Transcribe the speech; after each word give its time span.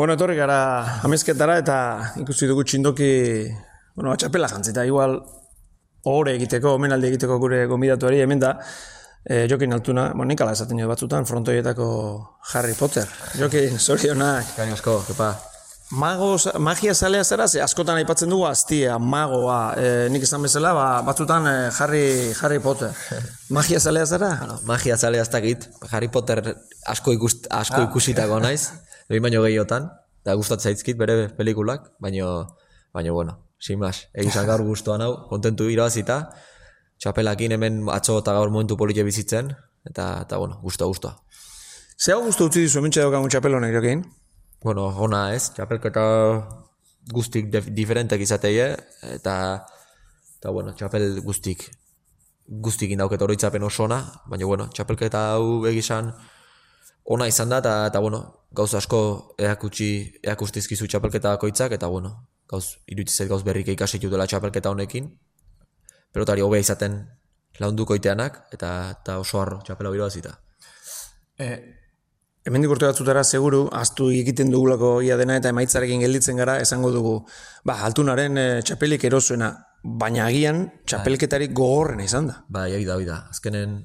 Bueno, 0.00 0.14
etorri 0.16 0.32
gara 0.32 1.00
amezketara 1.04 1.58
eta 1.60 1.74
ikusi 2.22 2.46
dugu 2.48 2.62
txindoki, 2.64 3.08
bueno, 3.98 4.14
atxapela 4.14 4.48
jantzita, 4.48 4.86
igual 4.88 5.18
ohore 6.08 6.32
egiteko, 6.38 6.72
omenaldi 6.78 7.10
egiteko 7.10 7.36
gure 7.42 7.58
gomidatuari 7.68 8.22
hemen 8.24 8.40
da, 8.40 8.54
e, 9.26 9.42
Jokin 9.52 9.76
Altuna, 9.76 10.06
bueno, 10.14 10.30
nik 10.32 10.40
ala 10.40 10.56
esaten 10.56 10.80
jo 10.80 10.88
batzutan, 10.88 11.28
frontoietako 11.28 11.90
Harry 12.54 12.72
Potter. 12.80 13.12
Jokin, 13.42 13.76
zorionak. 13.76 14.48
Kain 14.56 14.72
asko, 14.72 15.02
kepa. 15.04 15.34
Mago, 16.00 16.32
magia 16.64 16.96
zalea 16.96 17.20
zera, 17.20 17.44
ze 17.44 17.60
askotan 17.60 18.00
aipatzen 18.00 18.32
dugu 18.32 18.48
aztia, 18.48 18.96
magoa, 18.96 19.62
e, 19.76 19.94
nik 20.08 20.24
esan 20.24 20.48
bezala, 20.48 20.72
ba, 20.80 20.90
batzutan 21.12 21.44
e, 21.44 21.56
Harry, 21.76 22.04
Harry 22.40 22.64
Potter. 22.64 22.96
Magia 23.58 23.84
zalea 23.84 24.08
zera? 24.08 24.36
Magia 24.64 24.96
zalea 24.96 25.28
ez 25.28 25.32
dakit, 25.36 25.68
Harry 25.90 26.08
Potter 26.08 26.46
asko, 26.88 27.12
ikust, 27.20 27.52
asko 27.52 27.90
ikusitako 27.90 28.40
naiz, 28.40 28.70
behin 29.10 29.24
baino 29.26 29.42
gehiotan, 29.42 29.90
eta 30.22 30.36
gustatzen 30.38 30.70
zaizkit 30.76 30.98
bere 30.98 31.28
pelikulak, 31.34 31.90
baino, 32.00 32.30
baino 32.94 33.14
bueno, 33.16 33.36
sin 33.58 33.80
mas, 33.80 34.06
egizan 34.14 34.46
gaur 34.46 34.62
guztuan 34.62 35.02
hau, 35.02 35.12
kontentu 35.30 35.66
irabazita, 35.72 36.20
txapelakin 37.00 37.56
hemen 37.56 37.82
atzo 37.90 38.20
eta 38.22 38.36
gaur 38.36 38.52
momentu 38.54 38.78
politxe 38.78 39.04
bizitzen, 39.04 39.50
eta, 39.88 40.06
eta 40.26 40.38
bueno, 40.38 40.60
guztua, 40.62 40.86
guztua. 40.92 41.16
Ze 42.00 42.14
hau 42.14 42.22
guztu 42.24 42.46
utzi 42.48 42.64
dizu, 42.64 42.80
mintxe 42.84 43.02
daukagun 43.02 43.32
txapelonek, 43.32 43.74
jokin? 43.76 44.06
Bueno, 44.62 44.86
ona 45.04 45.26
ez, 45.34 45.50
txapelketa 45.56 46.04
guztik 47.12 47.50
dif- 47.52 47.70
diferentek 47.74 48.22
izateie, 48.22 48.70
eta, 49.16 49.36
eta 50.38 50.52
bueno, 50.54 50.76
txapel 50.76 51.18
guztik, 51.24 51.66
guztik 52.46 52.92
indauket 52.94 53.22
oroitzapen 53.26 53.64
oso 53.66 53.88
ona, 53.88 54.04
baina 54.28 54.46
bueno, 54.46 54.68
txapelketa 54.72 55.30
hau 55.34 55.64
egizan 55.70 56.12
ona 57.04 57.26
izan 57.28 57.48
da, 57.48 57.58
eta, 57.58 57.74
eta 57.90 58.00
bueno, 58.00 58.20
gauz 58.52 58.74
asko 58.74 59.00
eakutsi, 59.38 59.90
eakustizkizu 60.22 60.88
txapelketa 60.90 61.34
bakoitzak, 61.36 61.72
eta 61.78 61.88
bueno, 61.88 62.12
gauz, 62.50 62.76
iruditzen 62.86 63.24
zait 63.24 63.30
gauz 63.30 63.42
berrik 63.46 63.68
ikasi 63.68 63.98
dela 64.02 64.26
txapelketa 64.26 64.70
honekin, 64.70 65.10
pelotari 66.12 66.42
hobea 66.42 66.60
izaten 66.60 67.02
launduko 67.60 67.94
iteanak, 67.94 68.46
eta, 68.54 68.96
eta 69.00 69.18
oso 69.22 69.40
harro 69.40 69.60
txapela 69.64 69.90
hau 69.90 69.94
irabazita. 69.94 70.36
E, 71.38 71.48
hemen 72.46 72.66
urte 72.66 72.88
batzutara 72.88 73.22
seguru, 73.24 73.68
astu 73.72 74.10
egiten 74.10 74.50
dugulako 74.50 75.00
ia 75.06 75.16
dena 75.20 75.36
eta 75.40 75.52
emaitzarekin 75.54 76.02
gelditzen 76.04 76.40
gara, 76.40 76.58
esango 76.60 76.90
dugu, 76.94 77.16
ba, 77.64 77.80
altunaren 77.86 78.38
e, 78.38 78.46
txapelik 78.66 79.04
erosuena, 79.10 79.52
baina 79.82 80.26
agian 80.26 80.66
txapelketarik 80.88 81.54
gogorrena 81.56 82.04
izan 82.04 82.28
da. 82.32 82.40
Ba, 82.48 82.66
jai 82.72 82.82
da, 82.88 82.98
da. 83.06 83.22
Azkenen 83.32 83.80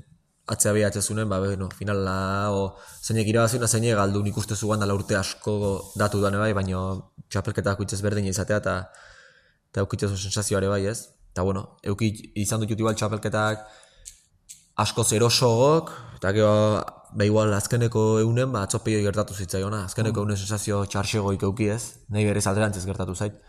atzea 0.47 0.73
beha 0.73 0.89
atxezunen, 0.91 1.29
ba, 1.29 1.39
bueno, 1.39 1.69
finala, 1.73 2.51
o, 2.53 2.77
zeinek 3.01 3.27
irabazuna, 3.31 3.67
zeinek 3.67 3.95
galdu 3.97 4.21
nik 4.23 4.37
uste 4.37 4.55
zugan 4.55 4.79
dala 4.79 4.93
urte 4.93 5.17
asko 5.17 5.55
datu 5.97 6.21
dane 6.21 6.37
bai, 6.37 6.51
baina 6.53 6.81
txapelketa 7.29 7.73
kuitzez 7.79 8.01
berdin 8.05 8.29
izatea, 8.29 8.61
eta 8.61 8.75
eta 9.71 9.83
eukitze 9.83 10.07
oso 10.07 10.15
sensazioare 10.15 10.69
bai, 10.71 10.85
ez? 10.91 11.09
Eta, 11.33 11.43
bueno, 11.43 11.65
eukit 11.83 12.21
izan 12.39 12.61
dut 12.61 12.77
igual 12.77 12.95
txapelketak 12.95 13.65
asko 14.85 15.03
zerosogok, 15.03 15.91
eta 16.19 16.31
gero, 16.37 16.53
ba, 17.15 17.25
igual, 17.25 17.51
azkeneko 17.57 18.05
eunen, 18.21 18.53
ba, 18.53 18.63
atzopeio 18.69 19.01
gertatu 19.03 19.33
zitzaiona, 19.33 19.85
azkeneko 19.89 20.23
eunen 20.23 20.37
sensazio 20.37 20.83
txarxegoik 20.85 21.43
euki 21.49 21.71
ez, 21.73 21.81
nahi 22.13 22.29
berez 22.29 22.45
alderantziz 22.47 22.85
gertatu 22.85 23.17
zait. 23.17 23.41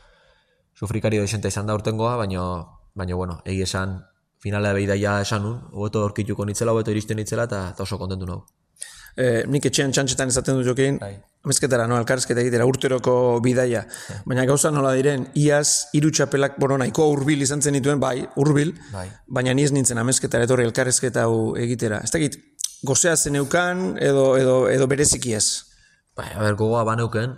Sufrikario 0.76 1.22
desenta 1.24 1.52
izan 1.52 1.68
da 1.68 1.76
urtengoa, 1.76 2.16
baina, 2.24 2.42
baina, 2.96 3.16
bueno, 3.20 3.40
egi 3.44 3.62
esan, 3.68 3.98
finala 4.42 4.72
behidaia 4.76 5.20
esan 5.24 5.42
nun, 5.42 5.58
hobeto 5.72 6.04
orkituko 6.04 6.44
nitzela, 6.46 6.72
hobeto 6.72 6.92
iristen 6.94 7.18
nitzela, 7.20 7.46
eta, 7.50 7.70
eta 7.74 7.84
oso 7.86 7.98
kontentu 7.98 8.28
nago. 8.28 8.46
E, 9.16 9.46
nik 9.48 9.64
etxean 9.70 9.94
txantxetan 9.96 10.28
esaten 10.28 10.58
dut 10.58 10.66
jokin, 10.68 10.98
Bai. 11.00 11.14
amezketara, 11.46 11.86
no, 11.88 11.96
elkarrezketa 12.02 12.42
egitera 12.42 12.66
urteroko 12.68 13.14
bidaia. 13.40 13.86
Baina 14.28 14.44
gauza 14.48 14.68
nola 14.74 14.90
diren, 14.98 15.24
iaz 15.40 15.88
hiru 15.96 16.10
txapelak, 16.12 16.58
bueno, 16.60 16.76
nahiko 16.82 17.06
hurbil 17.14 17.40
izan 17.46 17.64
zen 17.64 17.78
dituen, 17.78 18.02
bai, 18.02 18.26
hurbil, 18.36 18.74
Bai. 18.92 19.06
baina 19.26 19.54
ni 19.56 19.64
ez 19.64 19.72
nintzen 19.72 20.02
amezketara 20.02 20.44
etorri 20.44 20.68
elkarrezketa 20.68 21.24
hau 21.24 21.54
egitera. 21.56 22.02
Ez 22.04 22.12
dakit, 22.12 22.36
gozea 22.84 23.16
zeneukan 23.16 23.96
edo, 24.04 24.34
edo, 24.36 24.58
edo 24.68 24.86
bereziki 24.90 25.32
ez. 25.38 25.46
Bai, 26.16 26.28
a 26.34 26.42
ber, 26.44 26.60
gogoa 26.60 26.84
baneuken, 26.84 27.32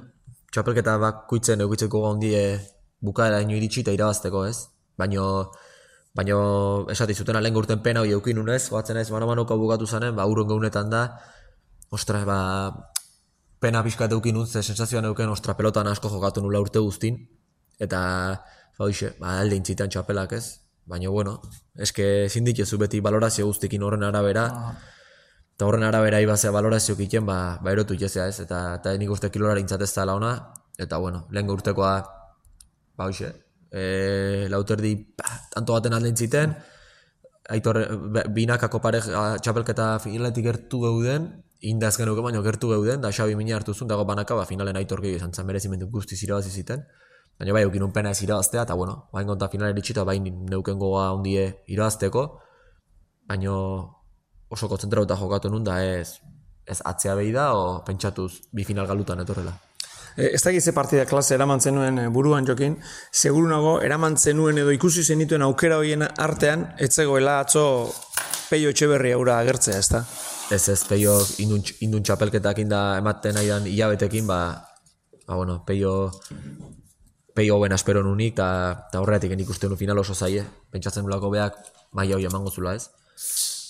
txapelketa 0.50 0.98
bakuitzen 0.98 1.62
eukitzeko 1.62 1.94
gogoa 1.94 2.16
handie 2.16 2.42
bukaera 3.04 3.38
ino 3.44 3.54
iritsi 3.54 3.84
eta 3.84 3.94
irabazteko, 3.94 4.44
ez? 4.50 4.66
Baino, 4.98 5.53
baino 6.18 6.90
esati 6.90 7.14
zuten 7.14 7.38
lehen 7.38 7.56
urten 7.56 7.78
pena 7.82 8.02
hori 8.02 8.10
eukin 8.16 8.40
unez, 8.42 8.64
goatzen 8.72 8.98
ez, 8.98 9.06
mano-manoko 9.14 9.54
bukatu 9.60 9.86
zanen, 9.86 10.16
ba, 10.18 10.26
urren 10.26 10.48
gaunetan 10.50 10.90
da, 10.90 11.02
ostras, 11.94 12.24
ba, 12.26 12.38
pena 13.62 13.84
pixkat 13.86 14.12
eukin 14.16 14.34
nun, 14.34 14.46
ze 14.46 14.64
sensazioan 14.66 15.06
euken, 15.12 15.30
ostra, 15.30 15.54
pelotan 15.54 15.86
asko 15.86 16.10
jokatu 16.10 16.42
nula 16.42 16.58
urte 16.64 16.82
guztin, 16.82 17.20
eta, 17.78 18.00
ba, 18.74 18.88
hoxe, 18.88 19.12
ba, 19.22 19.38
alde 19.44 19.60
intzitan 19.62 19.94
txapelak, 19.94 20.34
ez? 20.34 20.58
Baina, 20.90 21.10
bueno, 21.14 21.38
eske 21.78 22.08
ezin 22.24 22.48
dituzu 22.48 22.80
beti 22.82 22.98
balorazio 23.04 23.46
guztikin 23.46 23.86
horren 23.86 24.06
arabera, 24.10 24.48
Eta 25.58 25.66
horren 25.66 25.82
arabera 25.82 26.20
ibazea 26.22 26.52
balorazio 26.54 26.94
egiten, 26.94 27.24
ba, 27.26 27.58
ba 27.58 27.72
erotu 27.74 27.96
itezea 27.96 28.28
ez, 28.30 28.36
eta, 28.44 28.76
eta 28.76 28.92
nik 28.94 29.10
uste 29.10 29.26
kilorara 29.34 29.58
intzatez 29.58 29.88
launa, 30.06 30.28
eta 30.78 31.00
bueno, 31.02 31.24
lehen 31.34 31.50
urtekoa, 31.50 31.96
ba 32.94 33.08
hoxe, 33.10 33.32
e, 33.72 34.46
lauterdi, 34.50 34.94
ba, 35.16 35.28
tanto 35.54 35.76
baten 35.76 35.96
alde 35.96 36.12
intziten, 36.12 36.54
aitor, 37.48 37.80
binakako 38.34 38.80
pare 38.84 39.00
txapelketa 39.02 39.98
finaletik 40.04 40.44
gertu 40.44 40.82
geuden, 40.84 41.28
inda 41.60 41.88
azken 41.88 42.08
euken 42.12 42.28
baino 42.28 42.42
gertu 42.44 42.70
geuden, 42.70 43.00
da 43.02 43.12
Xabi 43.12 43.36
mina 43.36 43.56
hartu 43.56 43.74
zuen, 43.74 43.88
dago 43.90 44.04
banaka, 44.08 44.36
ba, 44.38 44.46
finalen 44.46 44.76
aitor 44.76 45.02
gehi 45.04 45.18
izan 45.18 45.32
zen 45.34 45.46
merezimendu 45.46 45.88
guztiz 45.90 46.20
irabazi 46.22 46.50
ziten, 46.50 46.84
baina 47.38 47.54
bai, 47.56 47.64
eukin 47.66 47.86
un 47.86 47.92
pena 47.92 48.10
ez 48.14 48.22
irabaztea, 48.22 48.64
eta 48.68 48.74
bueno, 48.74 49.08
bain 49.12 49.26
konta 49.26 49.48
finalen 49.48 49.78
itxita, 49.78 50.04
bain 50.04 50.26
neuken 50.50 50.78
goga 50.78 51.10
hundie 51.16 51.64
irabazteko, 51.66 52.26
baino 53.28 53.54
oso 54.48 54.68
kontzentrauta 54.68 55.16
jokatu 55.16 55.50
nun 55.52 55.64
da 55.64 55.80
ez 55.84 56.18
ez 56.68 56.80
atzea 56.84 57.14
behi 57.16 57.32
da 57.32 57.52
o 57.56 57.82
pentsatuz 57.84 58.32
bi 58.52 58.64
final 58.64 58.86
galutan 58.86 59.20
etorrela. 59.24 59.54
E, 60.18 60.34
ez 60.34 60.42
dakit 60.42 60.64
ze 60.64 60.72
partida 60.74 61.06
klase 61.06 61.36
eraman 61.36 61.60
zenuen 61.60 61.98
e, 62.02 62.08
buruan 62.10 62.46
jokin, 62.46 62.74
seguru 63.12 63.46
nago 63.46 63.76
eraman 63.86 64.16
zenuen 64.18 64.58
edo 64.58 64.72
ikusi 64.74 65.04
zenituen 65.04 65.44
aukera 65.46 65.78
horien 65.78 66.02
artean, 66.02 66.66
etzegoela 66.78 67.38
atzo 67.44 67.62
peio 68.50 68.72
etxeberri 68.74 69.12
aura 69.14 69.38
agertzea, 69.38 69.78
ez 69.78 69.88
da? 69.92 70.02
Ez 70.50 70.64
ez, 70.72 70.80
peio 70.88 71.14
indun, 71.44 71.62
indun 71.86 72.02
txapelketak 72.02 72.58
ematen 72.64 73.38
nahi 73.38 73.52
dan 73.52 73.70
hilabetekin, 73.70 74.26
ba, 74.26 74.40
ba 75.26 75.36
bueno, 75.36 75.62
peio 75.64 76.10
peio 77.38 77.54
hoben 77.54 77.76
espero 77.76 78.02
nunik, 78.02 78.34
eta 78.34 78.88
ta 78.90 78.98
horretik 78.98 79.36
nik 79.38 79.50
uste 79.54 79.70
final 79.78 79.98
oso 80.02 80.14
zaie, 80.14 80.42
pentsatzen 80.72 81.04
nulako 81.06 81.30
beak 81.30 81.54
maila 81.92 82.16
hori 82.16 82.26
emango 82.26 82.50
zula 82.50 82.74
ez. 82.74 82.90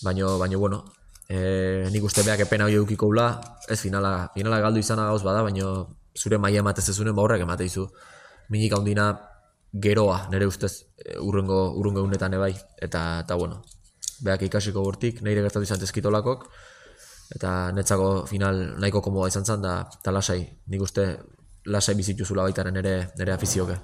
Baino, 0.00 0.38
baino 0.38 0.58
bueno, 0.58 0.84
e, 1.28 1.90
nik 1.92 2.04
uste 2.04 2.22
beak 2.24 2.40
epena 2.40 2.64
hori 2.64 2.80
eukiko 2.80 3.06
ula, 3.12 3.28
ez 3.68 3.80
finala, 3.80 4.30
finala 4.32 4.62
galdu 4.64 4.80
izana 4.80 5.04
gauz 5.10 5.22
bada, 5.22 5.42
baino 5.42 5.97
zure 6.18 6.38
maila 6.42 6.64
ematez 6.64 6.88
ezunen 6.92 7.16
ba 7.16 7.22
horrek 7.22 7.44
emate 7.46 7.66
izu. 7.70 7.86
Minik 8.50 8.74
handina 8.76 9.08
geroa, 9.72 10.22
nire 10.32 10.46
ustez, 10.48 10.72
e, 10.96 11.18
urrengo, 11.20 11.58
urrengo 11.78 12.02
unetan 12.02 12.34
ebai, 12.34 12.54
eta, 12.80 13.02
eta 13.24 13.36
bueno, 13.36 13.62
beak 14.24 14.46
ikasiko 14.48 14.82
bortik, 14.82 15.22
nire 15.22 15.44
gertatu 15.44 15.68
izan 15.68 15.80
tezkitolakok, 15.82 16.46
eta 17.36 17.72
netzako 17.76 18.08
final 18.30 18.62
nahiko 18.80 19.02
komoda 19.04 19.28
izan 19.28 19.44
zen, 19.44 19.62
da, 19.62 19.82
eta 20.00 20.14
lasai, 20.14 20.40
nik 20.72 20.86
uste 20.88 21.08
lasai 21.68 21.94
bizituzula 21.98 22.46
baitaren 22.48 22.74
nire, 22.80 22.94
nire 23.18 23.36
afizioke. 23.36 23.76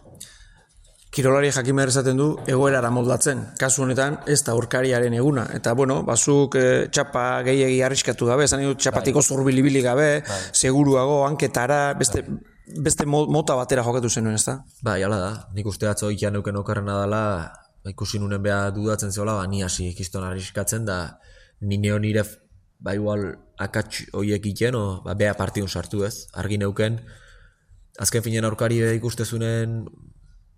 Kirolari 1.14 1.52
jakin 1.54 1.76
behar 1.78 1.90
esaten 1.92 2.16
du 2.18 2.24
egoerara 2.50 2.88
moldatzen. 2.90 3.44
Kasu 3.60 3.84
honetan 3.84 4.16
ez 4.26 4.40
da 4.42 4.50
aurkariaren 4.56 5.14
eguna. 5.14 5.44
Eta 5.54 5.70
bueno, 5.78 6.00
bazuk 6.02 6.56
e, 6.58 6.62
txapa 6.90 7.42
gehiegi 7.46 7.76
arriskatu 7.86 8.26
gabe, 8.26 8.48
esan 8.48 8.64
dut 8.66 8.80
txapatiko 8.82 9.22
zurbilibili 9.22 9.82
gabe, 9.84 10.08
seguruago, 10.50 11.20
hanketara, 11.28 11.92
beste, 12.00 12.24
beste 12.82 13.06
mo- 13.06 13.28
mota 13.30 13.54
batera 13.54 13.84
jokatu 13.86 14.10
zenuen, 14.10 14.34
ez 14.34 14.42
da? 14.48 14.56
Bai, 14.82 14.96
hala 15.06 15.18
da, 15.22 15.28
nik 15.54 15.68
uste 15.70 15.86
atzo 15.86 16.10
ikian 16.10 16.34
neuken 16.34 16.58
okerrena 16.58 16.96
dela, 17.04 17.20
ba, 17.84 17.92
ikusi 17.94 18.18
nunen 18.18 18.42
beha 18.42 18.72
dudatzen 18.74 19.14
zeola, 19.14 19.36
ba, 19.38 19.44
ni 19.46 19.62
hasi 19.62 19.92
ikiston 19.92 20.24
arriskatzen, 20.26 20.82
da 20.88 21.20
ni 21.62 21.78
neo 21.78 22.00
nire, 22.02 22.24
ba, 22.82 22.96
igual, 22.98 23.28
akats 23.62 24.08
hoiek 24.18 24.50
iken, 24.50 24.74
o, 24.74 24.98
ba, 25.06 25.14
beha 25.14 25.36
partidun 25.38 25.70
sartu 25.70 26.02
ez, 26.08 26.26
argi 26.34 26.58
neuken, 26.58 26.98
azken 28.02 28.26
finen 28.26 28.50
aurkari 28.50 28.82
ikustezunen 28.96 29.84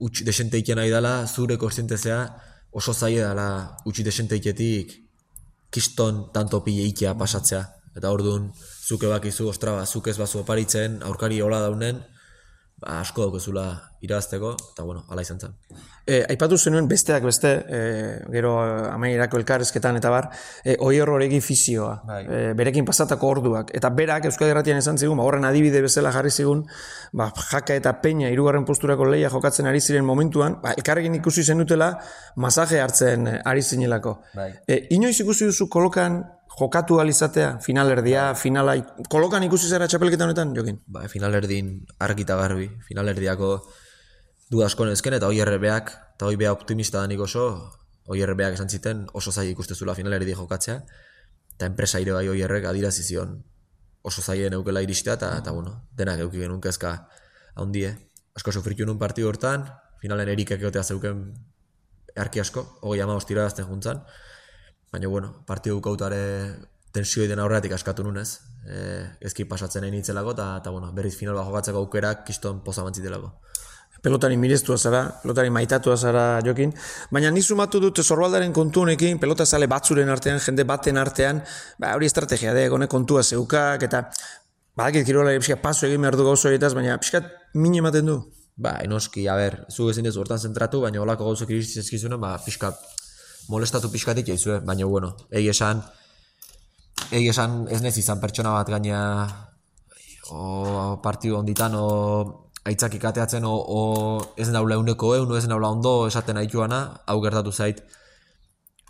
utx 0.01 0.25
desente 0.27 0.59
iken 0.61 0.81
nahi 0.81 0.91
dela, 0.93 1.27
zure 1.27 1.57
korsientezea 1.57 2.21
oso 2.73 2.93
zaila 2.93 3.31
dela 3.31 3.49
utxi 3.89 4.05
desente 4.05 4.37
iketik 4.37 4.93
kiston 5.71 6.27
tanto 6.33 6.63
pile 6.65 6.87
ikea 6.91 7.15
pasatzea. 7.15 7.63
Eta 7.97 8.11
orduan, 8.13 8.51
zuke 8.85 9.09
bakizu, 9.09 9.49
ostra, 9.49 9.73
ba, 9.73 9.87
zuk 9.87 10.11
ez 10.13 10.19
bazu 10.21 10.43
oparitzen, 10.43 11.01
aurkari 11.09 11.41
hola 11.41 11.63
daunen, 11.65 12.03
ba, 12.77 13.01
asko 13.01 13.25
daukezula 13.27 13.67
irabazteko, 14.05 14.53
eta 14.73 14.85
bueno, 14.85 15.05
ala 15.11 15.23
izan 15.25 15.41
zen. 15.41 15.55
E, 16.07 16.21
aipatu 16.31 16.59
zenuen 16.59 16.87
besteak 16.87 17.25
beste, 17.27 17.51
e, 17.67 17.79
gero 18.31 18.53
amaierako 18.93 19.41
elkarrezketan 19.41 19.97
eta 19.99 20.13
bar, 20.13 20.29
e, 20.63 20.77
oier 20.85 21.09
horregi 21.11 21.41
fizioa, 21.43 21.95
Bai. 22.07 22.21
e, 22.29 22.53
berekin 22.59 22.85
pasatako 22.87 23.33
orduak. 23.33 23.73
Eta 23.75 23.91
berak 23.97 24.29
Euskal 24.29 24.53
Herratian 24.53 24.79
esan 24.83 25.01
zigun, 25.01 25.17
ba, 25.19 25.25
horren 25.27 25.49
adibide 25.49 25.81
bezala 25.83 26.13
jarri 26.15 26.31
zigun, 26.31 26.67
ba, 27.17 27.31
jaka 27.51 27.75
eta 27.81 27.97
peña 28.05 28.31
hirugarren 28.31 28.69
posturako 28.69 29.09
leia 29.09 29.33
jokatzen 29.33 29.67
ari 29.67 29.81
ziren 29.81 30.05
momentuan, 30.05 30.61
ba, 30.63 30.77
elkarrekin 30.77 31.17
ikusi 31.19 31.43
zenutela 31.43 31.95
masaje 32.37 32.81
hartzen 32.81 33.27
eh, 33.33 33.41
ari 33.45 33.63
zinelako. 33.63 34.21
Bai. 34.37 34.53
E, 34.69 34.83
inoiz 34.95 35.17
ikusi 35.25 35.49
duzu 35.49 35.71
kolokan 35.73 36.23
jokatu 36.57 37.01
alizatea, 37.01 37.59
finalerdia, 37.61 38.35
finala, 38.35 38.77
kolokan 39.13 39.45
ikusi 39.45 39.69
zara 39.69 39.89
txapelketa 39.89 40.25
honetan, 40.25 40.55
jokin? 40.57 40.79
Ba, 40.89 41.05
finalerdin 41.13 41.75
argita 42.01 42.37
garbi, 42.41 42.71
finalerdiako 42.89 43.51
du 44.51 44.63
asko 44.65 44.87
nezken, 44.89 45.19
eta 45.19 45.29
oierrebeak, 45.29 45.93
eta 46.17 46.31
oi 46.31 46.37
beha 46.41 46.55
optimista 46.57 47.03
danik 47.03 47.21
oso, 47.21 47.49
oierrebeak 48.09 48.57
esan 48.57 48.71
ziten 48.71 49.05
oso 49.13 49.33
zai 49.33 49.51
ikustezula 49.51 49.95
finalerdi 49.99 50.37
jokatzea, 50.39 50.79
eta 51.57 51.69
enpresa 51.69 52.01
ire 52.01 52.15
bai 52.17 52.29
oierrek 52.33 52.65
adirazi 52.71 53.05
zion 53.05 53.37
oso 54.07 54.23
zaien 54.23 54.55
eukela 54.55 54.81
iristea, 54.85 55.17
eta, 55.19 55.33
eta 55.43 55.53
bueno, 55.53 55.83
denak 55.99 56.23
euki 56.25 56.39
genuen 56.39 56.63
kezka 56.63 56.95
handie. 57.59 57.91
Asko 58.37 58.53
sufritu 58.53 58.87
nun 58.87 59.01
partidu 59.01 59.29
hortan, 59.29 59.67
finalen 60.01 60.31
erikek 60.31 60.61
egotea 60.61 60.85
zeuken 60.85 61.25
erki 62.17 62.41
asko, 62.41 62.63
hogei 62.87 63.03
ama 63.03 63.17
hostira 63.19 63.45
azten 63.45 63.67
juntzan, 63.67 64.05
baina 64.97 65.09
bueno, 65.13 65.35
partidu 65.45 65.81
kautare 65.85 66.21
tensioi 66.97 67.29
den 67.29 67.41
aurretik 67.43 67.75
askatu 67.77 68.05
nunez, 68.07 68.41
e, 68.65 68.79
ezki 69.29 69.45
pasatzen 69.45 69.85
egin 69.85 70.01
itzelako, 70.01 70.33
eta, 70.33 70.71
bueno, 70.71 70.89
berriz 70.97 71.15
final 71.19 71.37
jokatzeko 71.37 71.83
aukerak 71.85 72.25
kiston 72.25 72.63
poza 72.65 72.85
bantzitelako. 72.87 73.35
pelotari 74.07 74.37
mirestua 74.37 74.77
zara, 74.79 75.01
pelotari 75.23 75.51
maitatua 75.51 75.97
zara 75.97 76.41
jokin, 76.47 76.73
baina 77.11 77.31
ni 77.31 77.43
sumatu 77.43 77.81
dut 77.81 78.01
zorbaldaren 78.03 78.53
kontu 78.53 78.85
honekin, 78.85 79.19
pelota 79.19 79.45
zale 79.45 79.67
batzuren 79.67 80.09
artean, 80.09 80.39
jende 80.39 80.65
baten 80.65 80.97
artean, 80.97 81.41
ba, 81.79 81.95
hori 81.97 82.07
estrategia 82.07 82.55
de, 82.55 82.69
honek 82.71 82.91
kontua 82.91 83.25
zeukak, 83.25 83.83
eta 83.83 84.05
badakit 84.77 85.09
kirolari 85.09 85.41
pixka 85.43 85.57
paso 85.63 85.89
egin 85.89 86.07
behar 86.07 86.17
du 86.17 86.29
gauzo 86.29 86.49
horietaz, 86.49 86.73
baina 86.75 86.99
pixka 87.03 87.25
min 87.55 87.75
ematen 87.81 88.07
du. 88.07 88.21
Ba, 88.57 88.77
enoski, 88.85 89.27
a 89.29 89.35
ber, 89.37 89.65
zu 89.69 89.91
ezin 89.91 90.07
ez 90.07 90.15
hortan 90.17 90.39
zentratu, 90.39 90.85
baina 90.85 91.03
olako 91.03 91.27
gauzok 91.33 91.51
iristiz 91.51 91.83
ezkizunen, 91.83 92.21
ba, 92.21 92.37
pixka, 92.45 92.71
molestatu 93.49 93.91
pixkatik 93.93 94.27
jaizue, 94.29 94.61
baina 94.67 94.87
bueno, 94.87 95.15
egi 95.31 95.51
esan, 95.53 95.83
egi 97.11 97.29
esan 97.31 97.67
ez 97.71 97.83
nez 97.83 97.97
izan 97.99 98.21
pertsona 98.23 98.55
bat 98.57 98.71
gaina, 98.71 99.01
o 100.31 100.99
partidu 101.03 101.39
onditan, 101.39 101.77
o 101.79 102.47
aitzakik 102.67 103.05
ateatzen, 103.05 103.45
o, 103.47 103.55
o 103.55 103.83
ez 104.37 104.49
naula 104.51 104.79
euneko 104.81 105.15
eun, 105.17 105.37
ez 105.39 105.47
naula 105.47 105.71
ondo 105.71 105.95
esaten 106.09 106.41
aituana, 106.43 106.81
hau 107.07 107.21
gertatu 107.23 107.53
zait, 107.53 107.83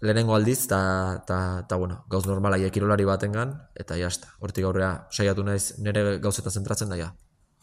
lehenengo 0.00 0.34
aldiz, 0.36 0.62
eta, 0.64 0.80
ta, 1.28 1.38
ta, 1.68 1.76
bueno, 1.76 2.04
gauz 2.12 2.24
normala 2.26 2.58
kirolari 2.72 3.04
batengan, 3.08 3.54
eta 3.76 3.96
jazta, 4.00 4.32
hortik 4.40 4.64
aurrea 4.64 5.06
saiatu 5.10 5.44
naiz 5.44 5.76
nire 5.78 6.18
gauzeta 6.24 6.50
zentratzen 6.50 6.92
da 6.92 7.00
ja. 7.00 7.12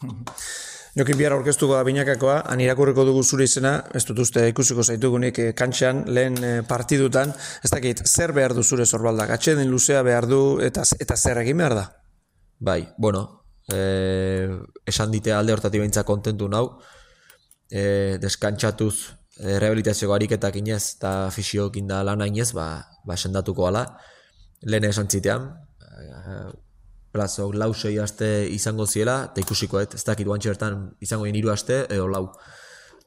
Jokin 0.94 1.18
bihar 1.18 1.34
orkestuko 1.34 1.74
da 1.74 1.82
binakakoa, 1.82 2.36
han 2.46 2.60
irakurriko 2.62 3.02
dugu 3.08 3.24
zure 3.26 3.48
izena, 3.48 3.72
ez 3.98 4.04
dut 4.06 4.20
uste 4.22 4.44
ikusiko 4.52 4.84
zaitugunik 4.86 5.40
eh, 5.42 5.48
kantxan, 5.58 6.04
lehen 6.06 6.38
eh, 6.38 6.60
partidutan, 6.68 7.32
ez 7.66 7.70
dakit, 7.72 8.04
zer 8.06 8.30
behar 8.36 8.54
du 8.54 8.62
zure 8.62 8.86
zorbaldak, 8.86 9.32
atxeden 9.34 9.72
luzea 9.72 10.04
behar 10.06 10.28
du, 10.30 10.60
eta, 10.62 10.84
eta 11.02 11.16
zer 11.16 11.42
egin 11.42 11.58
behar 11.58 11.74
da? 11.80 11.88
Bai, 12.62 12.84
bueno, 12.96 13.24
eh, 13.74 14.54
esan 14.86 15.10
dite 15.10 15.34
alde 15.34 15.56
hortatik 15.56 15.82
behintza 15.82 16.04
kontentu 16.06 16.46
nau, 16.48 16.64
eh, 17.70 18.14
deskantxatuz 18.22 18.94
eh, 19.40 19.58
rehabilitazioko 19.58 20.14
ariketak 20.14 20.60
inez 20.62 20.94
eta 20.96 21.30
fisiokin 21.34 21.90
da 21.90 22.04
lana 22.06 22.30
inez, 22.30 22.52
ba, 22.54 22.68
ba 23.04 23.16
sendatuko 23.16 23.66
ala. 23.66 23.84
Lehen 24.62 24.86
esan 24.88 25.10
zitean, 25.10 25.50
plazok 27.14 27.54
lau 27.54 27.70
sei 27.74 27.94
aste 28.02 28.28
izango 28.50 28.86
ziela, 28.90 29.20
eta 29.30 29.42
ikusikoet, 29.44 29.94
ez 29.94 30.02
dakit 30.04 30.26
guantxe 30.26 30.50
bertan 30.50 30.80
izango 31.04 31.28
hiru 31.30 31.52
aste, 31.52 31.84
edo 31.94 32.08
lau, 32.10 32.24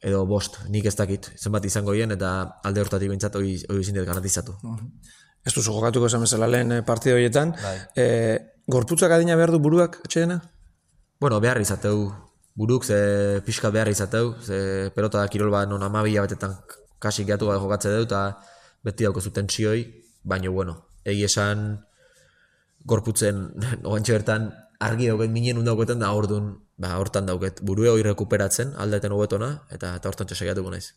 edo 0.01 0.25
bost, 0.29 0.61
nik 0.71 0.87
ez 0.87 0.95
dakit, 0.95 1.31
zenbat 1.35 1.65
izango 1.67 1.95
hien, 1.97 2.13
eta 2.15 2.33
alde 2.67 2.83
hortatik 2.85 3.11
behintzat 3.11 3.35
hori 3.35 3.57
hori 3.67 3.83
ezin 3.83 3.99
dut 3.99 4.07
garantizatu. 4.07 4.55
Ez 5.47 5.53
duzu 5.55 5.73
jokatuko 5.73 6.07
esan 6.07 6.23
bezala 6.23 6.47
lehen 6.47 6.71
eh, 6.77 6.83
partida 6.87 7.17
horietan, 7.17 7.51
Bai. 7.63 7.75
eh, 7.99 8.37
gorputzak 8.67 9.11
adina 9.11 9.35
behar 9.39 9.51
du 9.51 9.59
buruak 9.63 9.99
atxedena? 10.05 10.39
Bueno, 11.19 11.39
behar 11.43 11.59
izateu, 11.61 12.07
buruk 12.55 12.85
ze 12.85 13.41
pixka 13.45 13.71
behar 13.73 13.89
izateu, 13.89 14.35
ze 14.41 14.91
pelota 14.95 15.19
da 15.19 15.27
kirol 15.27 15.51
bat 15.51 15.69
non 15.69 15.83
amabila 15.83 16.23
betetan 16.25 16.55
kasik 16.99 17.27
gehiatu 17.27 17.49
gabe 17.49 17.59
jokatze 17.59 17.93
dut, 17.97 18.11
eta 18.11 18.37
beti 18.83 19.03
dauko 19.03 19.21
zu 19.21 19.31
tentsioi, 19.35 19.83
baina 20.23 20.49
bueno, 20.49 20.77
egi 21.03 21.23
esan 21.23 21.86
gorputzen 22.87 23.43
oantxe 23.91 24.15
bertan 24.17 24.49
argi 24.79 25.09
dauket 25.09 25.31
minen 25.33 25.63
dauketen 25.65 25.99
da 25.99 26.11
ordun 26.13 26.55
ba, 26.77 26.93
hortan 27.01 27.25
dauket 27.25 27.61
burue 27.65 27.89
hori 27.89 28.03
rekuperatzen 28.05 28.75
aldeten 28.77 29.13
hobetona 29.15 29.49
eta 29.73 29.95
eta 29.97 30.09
hortan 30.09 30.29
saiatuko 30.29 30.71
naiz. 30.71 30.91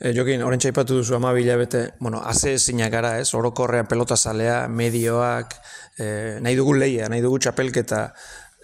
E, 0.00 0.12
Jokin, 0.16 0.42
orain 0.42 0.60
txaipatu 0.60 0.98
duzu 0.98 1.14
ama 1.16 1.32
bete, 1.32 1.92
bueno, 2.00 2.20
haze 2.20 2.54
ezinak 2.54 2.90
gara, 2.90 3.18
ez, 3.18 3.32
orokorrean 3.34 3.86
pelota 3.86 4.16
zalea, 4.16 4.66
medioak, 4.68 5.54
e, 5.98 6.38
nahi 6.40 6.56
dugu 6.56 6.74
leia, 6.74 7.08
nahi 7.08 7.22
dugu 7.22 7.38
txapelketa, 7.38 8.12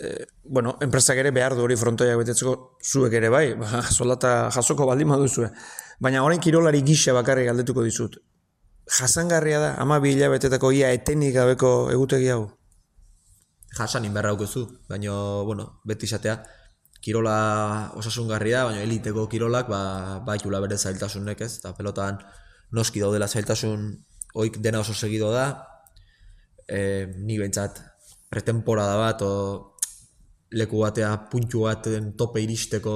e, 0.01 0.27
bueno, 0.45 0.77
enpresak 0.81 1.19
ere 1.19 1.31
behar 1.31 1.55
du 1.55 1.63
hori 1.63 1.77
frontoiak 1.77 2.19
betetzeko 2.19 2.77
zuek 2.83 3.13
ere 3.13 3.31
bai, 3.31 3.55
ba, 3.55 3.83
soldata 3.99 4.51
jasoko 4.51 4.87
baldin 4.87 5.09
baduzue. 5.09 5.53
Baina 6.01 6.25
orain 6.25 6.41
kirolari 6.41 6.83
gisa 6.83 7.15
bakarrik 7.15 7.47
galdetuko 7.47 7.87
dizut. 7.87 8.19
Jasangarria 8.89 9.59
da, 9.61 9.75
ama 9.79 10.01
betetako 10.01 10.73
ia 10.73 10.91
etenik 10.91 11.35
gabeko 11.35 11.91
egutegi 11.93 12.31
hau? 12.31 12.58
Jasan 13.77 14.05
inberra 14.05 14.33
daukazu, 14.33 14.65
baina, 14.89 15.13
bueno, 15.45 15.81
beti 15.85 16.09
izatea, 16.09 16.39
kirola 17.01 17.93
osasungarria, 17.97 18.65
baina 18.65 18.83
eliteko 18.83 19.29
kirolak, 19.31 19.69
ba, 19.71 19.81
baitula 20.27 20.61
bere 20.65 20.79
zailtasunek 20.79 21.41
ez, 21.47 21.59
eta 21.61 21.75
pelotan 21.77 22.19
noski 22.75 23.01
daudela 23.01 23.29
zailtasun 23.29 23.89
oik 24.39 24.59
dena 24.63 24.81
oso 24.81 24.95
segido 24.95 25.31
da, 25.33 25.47
e, 26.67 27.07
ni 27.17 27.39
behintzat 27.39 27.81
pretemporada 28.31 28.97
bat, 29.01 29.23
o 29.23 29.77
leku 30.53 30.83
batea 30.83 31.15
puntu 31.31 31.65
baten 31.69 32.15
tope 32.17 32.43
iristeko 32.43 32.95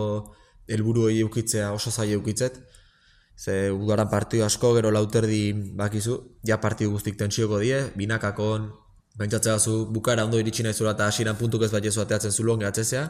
helburu 0.69 1.09
hori 1.09 1.21
eukitzea 1.21 1.73
oso 1.73 1.91
zaila 1.91 2.19
eukitzet, 2.19 2.59
ze 3.37 3.71
udaran 3.73 4.11
partidu 4.11 4.45
asko, 4.45 4.75
gero 4.77 4.91
lauterdi 4.91 5.53
bakizu, 5.79 6.19
ja 6.47 6.61
partidu 6.61 6.93
guztik 6.93 7.17
tensioko 7.19 7.59
die, 7.59 7.81
binakakon, 7.97 8.71
Pentsatzea 9.19 9.59
zu 9.59 9.87
bukara 9.93 10.25
ondo 10.25 10.39
iritsi 10.41 10.65
nahi 10.65 10.75
zula 10.75 10.95
eta 10.97 11.07
hasieran 11.11 11.37
puntuk 11.37 11.63
ez 11.67 11.71
bat 11.73 11.85
jesu 11.85 12.01
ateatzen 12.01 12.33
zu 12.33 12.45
longe 12.49 12.67
atzezea. 12.67 13.05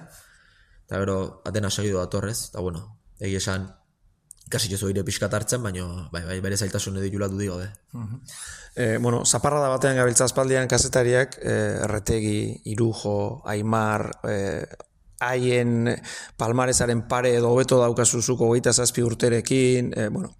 Eta 0.86 0.98
gero, 0.98 1.42
atena 1.46 1.70
segido 1.70 2.00
datorrez, 2.00 2.48
eta 2.48 2.60
bueno, 2.60 2.82
egi 3.20 3.36
esan, 3.38 3.68
kasi 4.52 4.68
jesu 4.68 4.90
ire 4.92 5.04
pixkat 5.06 5.32
hartzen, 5.32 5.62
baina 5.64 5.86
bai, 6.12 6.24
bai, 6.26 6.40
bere 6.44 6.58
zailtasun 6.58 6.98
edo 7.00 7.08
julatu 7.12 7.38
digo, 7.38 7.58
de. 7.60 7.70
E, 8.74 8.98
bueno, 8.98 9.24
zaparrada 9.24 9.70
batean 9.72 9.96
gabiltza 9.96 10.26
aspaldian 10.28 10.68
kazetariak, 10.68 11.38
e, 11.40 11.54
erretegi, 11.86 12.36
irujo, 12.74 13.42
aimar, 13.48 14.10
e, 14.28 14.66
haien 15.28 15.88
palmarezaren 16.38 17.06
pare 17.08 17.34
edo 17.38 17.52
hobeto 17.52 17.80
daukazuzuko 17.80 18.50
hogeita 18.50 18.72
zazpi 18.72 19.04
urterekin, 19.06 19.92
e, 19.96 20.08
bueno, 20.08 20.32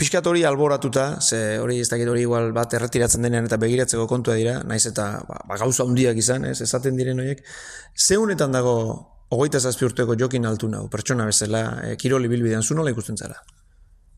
pixkat 0.00 0.26
hori 0.26 0.44
alboratuta, 0.48 1.20
ze 1.20 1.58
hori 1.60 1.80
ez 1.80 1.88
dakit 1.90 2.08
hori 2.08 2.24
igual 2.24 2.52
bat 2.56 2.72
erretiratzen 2.78 3.26
denean 3.26 3.48
eta 3.48 3.58
begiratzeko 3.60 4.06
kontua 4.08 4.36
dira, 4.38 4.60
naiz 4.64 4.84
eta 4.88 5.10
ba, 5.28 5.40
ba, 5.48 5.58
gauza 5.60 5.84
handiak 5.84 6.16
izan, 6.20 6.46
ez, 6.48 6.60
esaten 6.64 6.96
diren 6.96 7.20
horiek, 7.20 7.42
zeunetan 7.96 8.56
dago 8.56 8.76
hogeita 9.30 9.60
zazpi 9.60 9.86
urteko 9.86 10.16
jokin 10.18 10.48
altu 10.48 10.70
nau, 10.72 10.86
pertsona 10.92 11.26
bezala, 11.28 11.64
e, 11.84 11.96
kiroli 12.00 12.30
bilbidean 12.32 12.64
zu 12.64 12.78
nola 12.78 12.94
ikusten 12.94 13.18
zara? 13.18 13.36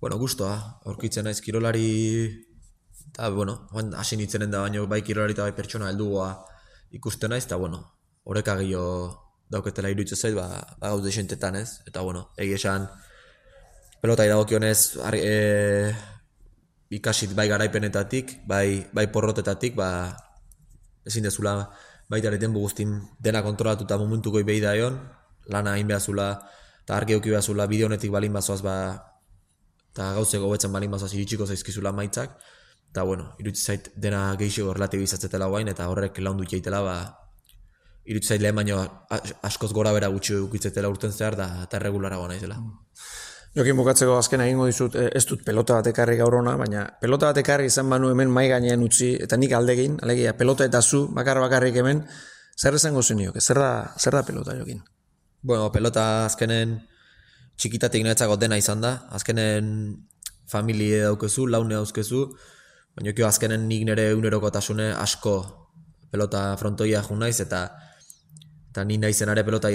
Bueno, 0.02 0.18
gustoa, 0.18 0.54
aurkitzen 0.86 1.26
naiz 1.28 1.40
kirolari, 1.40 1.88
eta 3.12 3.28
bueno, 3.30 3.68
hasi 3.98 4.16
nintzenen 4.16 4.50
da 4.50 4.62
baino 4.64 4.86
bai 4.90 5.02
kirolari 5.02 5.36
eta 5.36 5.46
bai 5.46 5.54
pertsona 5.54 5.90
heldugoa 5.90 6.30
ikusten 6.98 7.30
naiz, 7.34 7.44
eta 7.46 7.58
bueno, 7.60 7.84
horreka 8.24 8.56
gehiago 8.62 9.21
dauketela 9.52 9.92
iruditzen 9.92 10.18
zait, 10.18 10.34
ba, 10.34 10.48
ba 10.80 10.92
gaude 10.94 11.12
esentetan 11.12 11.58
ez, 11.60 11.82
eta 11.86 12.00
bueno, 12.00 12.30
egi 12.40 12.56
esan, 12.56 12.88
pelota 14.00 14.26
idagokionez 14.26 14.98
ar, 15.04 15.16
e, 15.18 15.92
ikasit 16.92 17.36
bai 17.36 17.46
garaipenetatik, 17.52 18.38
bai, 18.48 18.88
bai 18.92 19.06
porrotetatik, 19.12 19.76
ba, 19.76 19.88
ezin 21.06 21.28
dezula 21.28 21.54
baita 22.10 22.28
ere 22.28 22.40
denbu 22.40 22.60
guztin 22.64 22.96
dena 23.20 23.42
kontrolatu 23.44 23.86
eta 23.86 23.96
momentuko 24.00 24.42
behi 24.44 24.60
da 24.60 24.74
egon, 24.76 24.98
lana 25.52 25.76
egin 25.76 25.92
behazula, 25.92 26.28
eta 26.82 26.96
argi 26.96 27.16
euki 27.16 27.32
behazula 27.32 27.68
bideo 27.70 27.88
honetik 27.88 28.12
balin 28.12 28.32
bazoaz, 28.32 28.60
ba, 28.64 28.76
eta 29.92 30.12
gauzeko 30.18 30.48
hobetzen 30.48 30.72
balin 30.72 30.92
bazoaz 30.92 31.12
iritsiko 31.14 31.46
zaizkizula 31.46 31.92
maitzak, 31.92 32.36
eta 32.92 33.04
bueno, 33.08 33.32
iruditzen 33.40 33.64
zait 33.64 33.90
dena 33.96 34.30
gehiago 34.40 34.74
relatibizatzatela 34.76 35.48
guain, 35.52 35.68
eta 35.72 35.88
horrek 35.88 36.20
laundu 36.24 36.48
jaitela, 36.48 36.82
ba, 36.84 36.96
irutzait 38.04 38.40
lehen 38.40 38.54
baino 38.56 38.80
as- 39.10 39.34
askoz 39.42 39.72
gora 39.72 39.92
bera 39.92 40.08
gutxi 40.08 40.34
ukitzetela 40.34 40.88
urten 40.88 41.12
zehar 41.12 41.36
da 41.36 41.48
eta 41.64 41.78
erregularagoa 41.78 42.28
naizela. 42.28 42.58
Jokin 43.54 43.76
bukatzeko 43.76 44.16
azken 44.16 44.40
egingo 44.40 44.66
dizut, 44.66 44.94
eh, 44.96 45.10
ez 45.14 45.26
dut 45.28 45.42
pelota 45.44 45.74
bat 45.74 45.86
ekarri 45.90 46.16
gaur 46.16 46.34
ona, 46.38 46.56
baina 46.56 46.86
pelota 47.00 47.28
bat 47.28 47.36
ekarri 47.42 47.66
izan 47.68 47.90
banu 47.90 48.08
hemen 48.08 48.30
mai 48.30 48.48
gainean 48.48 48.82
utzi, 48.82 49.12
eta 49.20 49.36
nik 49.36 49.52
aldegin, 49.52 49.98
alegia, 50.02 50.32
pelota 50.36 50.64
eta 50.64 50.80
zu, 50.80 51.08
bakar 51.12 51.38
bakarrik 51.40 51.76
hemen, 51.76 52.06
zer 52.56 52.74
esango 52.74 53.02
zenioke, 53.02 53.40
zer 53.40 53.60
da, 53.60 53.92
zer 53.98 54.16
da 54.16 54.22
pelota 54.22 54.56
jokin? 54.56 54.80
Bueno, 55.42 55.70
pelota 55.72 56.24
azkenen 56.24 56.78
txikitatik 57.58 58.02
niretzako 58.02 58.38
dena 58.40 58.56
izan 58.56 58.80
da, 58.80 58.94
azkenen 59.10 59.68
familie 60.48 61.02
daukezu, 61.02 61.46
laune 61.46 61.74
dauzkezu, 61.74 62.24
baina 62.96 63.12
kio 63.12 63.26
azkenen 63.26 63.68
nik 63.68 63.84
nire 63.84 64.14
unerokotasune 64.14 64.92
asko 64.96 65.36
pelota 66.10 66.56
frontoia 66.56 67.02
jun 67.04 67.20
naiz, 67.20 67.38
eta 67.44 67.66
eta 68.72 68.84
ni 68.88 68.96
naizenare 68.96 69.44
pelota 69.44 69.68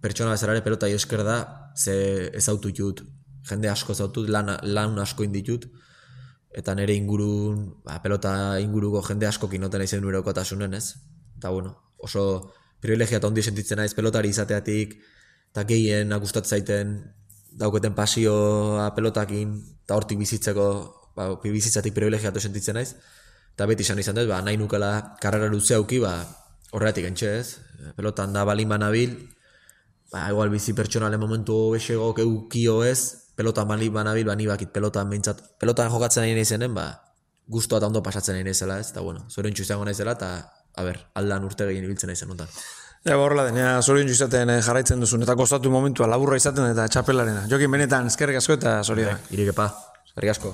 pertsona 0.00 0.32
bezalare 0.36 0.62
pelota 0.62 0.88
esker 0.88 1.24
da, 1.26 1.36
ze 1.76 2.30
ezautu 2.38 2.70
jut, 2.70 3.02
jende 3.48 3.68
asko 3.68 3.94
zautut, 3.94 4.28
lan, 4.30 4.54
lan 4.62 4.98
asko 5.02 5.26
inditut, 5.26 5.66
eta 6.54 6.74
nire 6.78 6.94
ingurun, 6.94 7.66
ba, 7.84 7.98
pelota 8.02 8.32
inguruko 8.62 9.02
jende 9.08 9.26
asko 9.26 9.50
kinoten 9.50 9.82
naizen 9.82 10.04
unerokotasunen, 10.04 10.74
ez? 10.78 10.94
Eta 11.36 11.50
bueno, 11.50 11.74
oso 11.98 12.52
privilegiat 12.80 13.24
ondi 13.26 13.42
sentitzen 13.42 13.82
naiz 13.82 13.92
pelotari 13.98 14.30
izateatik, 14.32 14.96
eta 15.50 15.66
gehien 15.68 16.14
gustatzen 16.22 16.56
zaiten 16.56 16.96
dauketen 17.60 17.98
pasioa 17.98 18.92
pelotakin, 18.94 19.58
eta 19.84 19.98
hortik 19.98 20.22
bizitzeko, 20.22 20.66
ba, 21.18 21.32
bizitzatik 21.42 21.98
privilegiatu 21.98 22.40
sentitzen 22.40 22.78
naiz, 22.78 22.94
eta 23.56 23.66
beti 23.66 23.84
izan 23.84 23.98
izan 23.98 24.22
dut, 24.22 24.30
ba, 24.30 24.38
nahi 24.46 24.56
nukela 24.56 25.16
karrera 25.20 25.50
luze 25.50 25.74
auki, 25.74 25.98
ba, 25.98 26.14
horregatik 26.70 27.08
entxe 27.08 27.30
ez, 27.40 27.46
pelotan 27.96 28.32
da 28.32 28.44
balin 28.48 28.68
banabil, 28.70 29.16
ba, 30.12 30.28
igual 30.30 30.50
bizi 30.50 30.74
pertsonale 30.74 31.18
momentu 31.18 31.70
besego 31.74 32.12
eukio 32.16 32.82
ez, 32.84 33.30
pelotan 33.36 33.68
balin 33.68 33.92
banabil, 33.92 34.26
ba, 34.26 34.36
ni 34.36 34.46
bakit 34.46 34.72
pelotan 34.74 35.10
behintzat, 35.10 35.58
pelotan 35.58 35.90
jokatzen 35.90 36.26
nahi 36.26 36.36
naizenen, 36.38 36.74
ba, 36.74 36.88
guztua 37.50 37.80
eta 37.80 37.90
ondo 37.90 38.02
pasatzen 38.02 38.38
nahi 38.38 38.46
naizela 38.46 38.78
ez, 38.78 38.90
eta 38.92 39.00
bueno, 39.00 39.26
zure 39.30 39.50
izango 39.50 39.84
naizela, 39.84 40.14
eta, 40.18 40.30
a 40.76 40.86
ber, 40.86 41.00
aldan 41.14 41.44
urte 41.44 41.66
gehien 41.66 41.84
ibiltzen 41.84 42.08
naizen 42.12 42.30
ondan. 42.30 42.48
Ja, 43.00 43.16
ba, 43.16 43.22
horrela 43.24 43.46
denea, 43.48 43.78
zorion 43.80 44.10
izaten 44.12 44.50
eh, 44.52 44.60
jarraitzen 44.62 45.00
duzun, 45.00 45.24
eta 45.24 45.34
kostatu 45.34 45.72
momentua 45.72 46.06
laburra 46.10 46.36
izaten 46.36 46.68
eta 46.74 46.84
txapelarena. 46.92 47.46
Jokin 47.48 47.72
benetan, 47.72 48.12
eskerrik 48.12 48.42
asko 48.42 48.58
eta 48.60 48.82
zorion. 48.84 49.24
Irikepa, 49.32 49.72
eskerrik 50.04 50.36
asko. 50.36 50.52